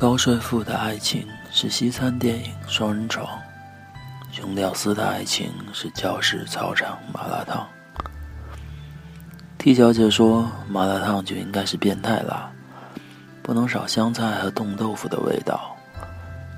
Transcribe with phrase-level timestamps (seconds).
[0.00, 3.28] 高帅富的爱情是西餐电影双人床，
[4.32, 7.68] 穷屌丝的爱情是教室操场麻辣烫。
[9.58, 12.50] T 小姐说，麻辣烫就应该是变态辣，
[13.42, 15.76] 不能少香菜和冻豆腐的味道。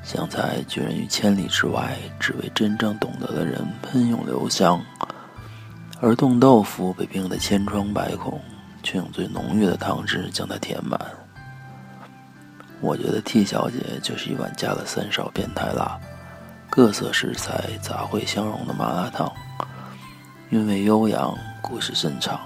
[0.04, 4.78] 香菜拒人于千里之外，只为真正懂得的人喷涌留香；
[6.00, 8.40] 而冻豆腐被冰得千疮百孔，
[8.84, 10.96] 却用最浓郁的汤汁将它填满。
[12.82, 15.96] 我觉得 T 小姐就是一碗加了三勺变态辣、
[16.68, 19.32] 各色食材杂烩相融的麻辣烫，
[20.50, 21.32] 韵味悠扬，
[21.62, 22.40] 故事深长。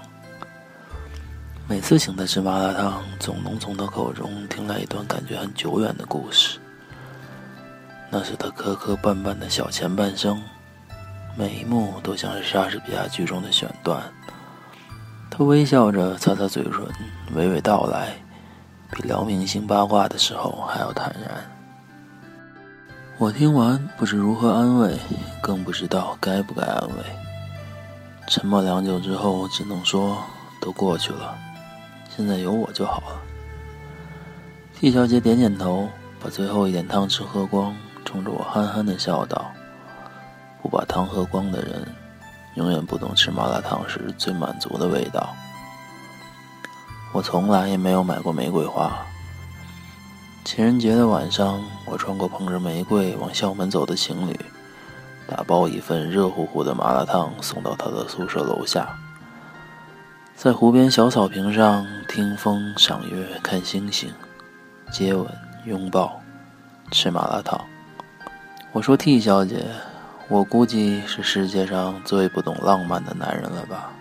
[1.67, 6.59] 每次请她吃麻辣烫，总能从她口中听来一段感觉很久远的故事。
[8.11, 10.39] 那是她磕磕绊绊的小前半生，
[11.35, 14.03] 每一幕都像是莎士比亚剧中的选段。
[15.31, 16.85] 她微笑着擦擦嘴唇，
[17.35, 18.15] 娓娓道来。
[18.91, 21.49] 比聊明星八卦的时候还要坦然。
[23.17, 24.97] 我听完不知如何安慰，
[25.41, 27.03] 更不知道该不该安慰。
[28.27, 30.17] 沉默良久之后，只能说
[30.61, 31.35] 都过去了，
[32.15, 33.21] 现在有我就好了。
[34.75, 39.51] T 小姐点点头，把最后一点汤汁喝光，冲着我憨憨的笑道
[40.61, 41.87] ：“不把汤喝光的人，
[42.55, 45.35] 永远不懂吃麻辣烫时最满足的味道。”
[47.17, 48.95] 我从来也没有买过玫瑰花。
[50.45, 54.39] 情人节的晚上，我穿过捧着玫瑰往校门走的情侣，
[55.27, 58.87] 打包一份热乎乎的麻辣烫送到他的宿舍楼下，
[60.35, 64.13] 在湖边小草坪上听风赏月看星星，
[64.91, 65.25] 接吻
[65.65, 66.21] 拥抱，
[66.91, 67.59] 吃麻辣烫。
[68.71, 69.65] 我说 T 小姐，
[70.27, 73.91] 我估计是世界上最不懂浪漫的男人了吧。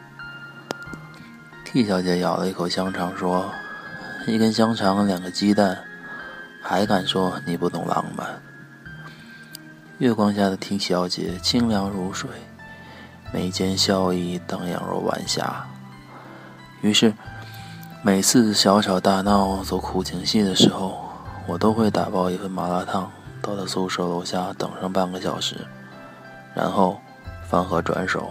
[1.66, 3.50] T 小姐咬了一口香肠，说
[4.28, 5.76] ：“一根香肠，两个鸡蛋，
[6.62, 8.40] 还敢说你不懂浪漫？”
[9.98, 12.30] 月光下的 T 小姐清凉如水，
[13.32, 15.66] 眉间笑意荡漾若晚霞。
[16.82, 17.12] 于是，
[18.00, 20.96] 每次小吵大闹、做苦情戏的时候，
[21.48, 23.10] 我都会打包一份麻辣烫
[23.42, 25.56] 到她宿舍楼下等上半个小时，
[26.54, 27.00] 然后
[27.50, 28.30] 饭盒转手，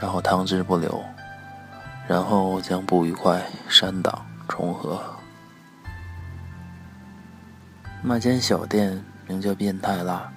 [0.00, 1.02] 然后汤汁不留。
[2.08, 5.00] 然后将不愉快删档重合。
[8.02, 10.30] 那间小店名叫“变态辣”，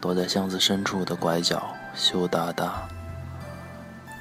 [0.00, 1.62] 躲在巷子深处的拐角，
[1.94, 2.88] 羞答答。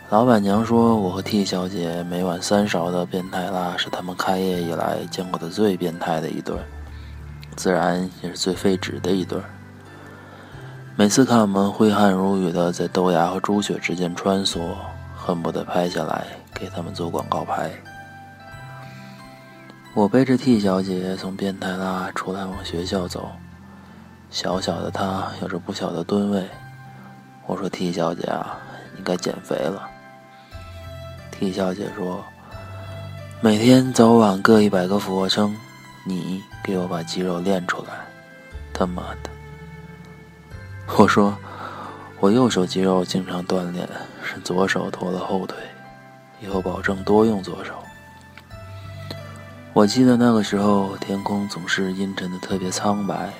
[0.10, 6.56] 老板娘说：“我和 T 小姐每晚三勺的变态辣是他们开业以来见过的最变态的一对，
[7.56, 9.40] 自然也是最费纸的一对。
[10.96, 14.76] 每次看我们挥汗如雨的在豆芽和猪血之间穿梭，
[15.16, 16.26] 恨不得拍下来。”
[16.56, 17.70] 给他们做广告牌。
[19.94, 23.30] 我背着 T 小姐从变态辣出来往学校走，
[24.30, 26.44] 小小的她有着不小的吨位。
[27.46, 28.58] 我说：“T 小姐啊，
[28.98, 29.88] 你该减肥了。
[31.32, 32.24] ”T 小姐说
[33.40, 35.56] ：“每天早晚各一百个俯卧撑，
[36.06, 37.90] 你给我把肌肉练出来。”
[38.74, 39.30] 他妈的！
[40.98, 41.38] 我说
[42.20, 43.88] ：“我右手肌肉经常锻炼，
[44.24, 45.58] 是左手拖了后腿。”
[46.42, 47.74] 以后保证多用左手。
[49.74, 53.34] 我记得那个时候，天空总是阴沉的特别苍白，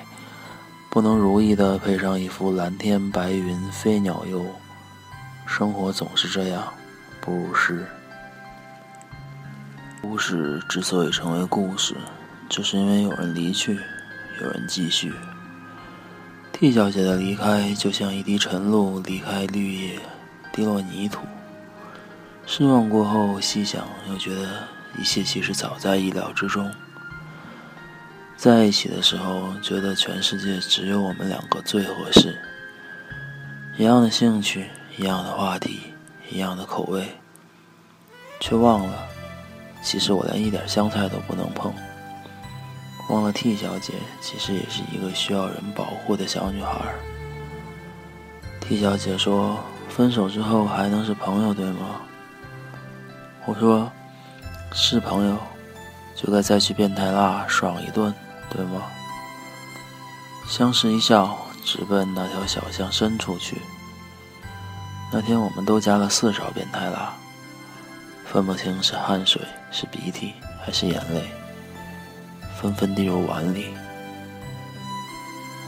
[0.90, 4.44] 不能如意的配上一幅蓝天白云飞鸟游。
[5.46, 6.62] 生活总是这样，
[7.20, 7.86] 不如诗。
[10.02, 11.96] 故事之所以成为故事，
[12.48, 13.78] 就是因为有人离去，
[14.40, 15.12] 有人继续。
[16.52, 19.98] T 小姐的离开，就像一滴晨露离开绿叶，
[20.52, 21.20] 滴落泥土。
[22.48, 24.62] 失望过后，细想又觉得
[24.96, 26.72] 一切其实早在意料之中。
[28.36, 32.38] 在一起的时候，觉得全世界只有我们两个最合适，
[33.76, 35.80] 一样的兴趣，一样的话题，
[36.30, 37.08] 一样的口味，
[38.38, 38.94] 却忘了，
[39.82, 41.74] 其实我连一点香菜都不能碰。
[43.10, 46.94] 忘了 T 小姐其实也是一个需要人保护的小女孩。
[48.60, 49.58] T 小姐说
[49.88, 52.00] ：“分手之后还能是朋友，对吗？”
[53.46, 53.90] 我说
[54.74, 55.38] ：“是朋友，
[56.16, 58.12] 就该再去变态辣爽一顿，
[58.50, 58.82] 对吗？”
[60.50, 63.62] 相视一笑，直奔那条小巷深处去。
[65.12, 67.12] 那天我们都加了四勺变态辣，
[68.24, 69.40] 分不清是汗水、
[69.70, 70.34] 是鼻涕
[70.64, 71.30] 还是眼泪，
[72.60, 73.68] 纷纷滴入碗里。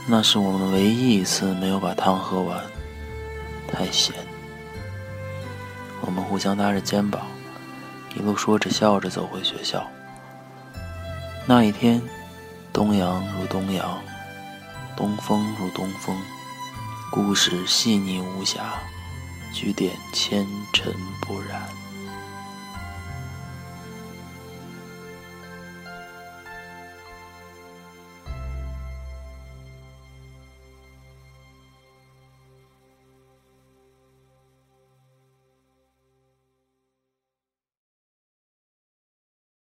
[0.05, 2.61] 那是我们唯一一次没有把汤喝完，
[3.71, 4.13] 太咸。
[6.01, 7.21] 我们互相搭着肩膀。
[8.15, 9.85] 一路说着笑着走回学校。
[11.45, 12.01] 那一天，
[12.71, 13.99] 东阳如东阳，
[14.95, 16.15] 东风如东风，
[17.11, 18.79] 故事细腻无瑕，
[19.53, 21.67] 句点纤尘不染。